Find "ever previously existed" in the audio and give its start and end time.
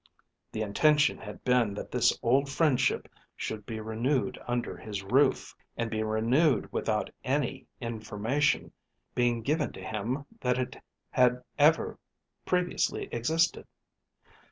11.59-13.67